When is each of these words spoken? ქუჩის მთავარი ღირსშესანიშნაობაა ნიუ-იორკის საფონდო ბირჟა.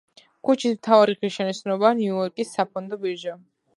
ქუჩის 0.47 0.73
მთავარი 0.77 1.15
ღირსშესანიშნაობაა 1.19 1.99
ნიუ-იორკის 1.99 2.55
საფონდო 2.59 3.01
ბირჟა. 3.05 3.37